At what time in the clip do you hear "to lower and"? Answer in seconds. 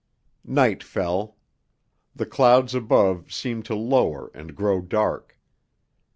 3.65-4.55